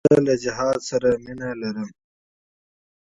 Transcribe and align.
زه 0.07 0.13
له 0.27 0.33
جهاد 0.43 0.79
سره 0.89 1.09
مینه 1.23 1.49
لرم. 1.61 1.89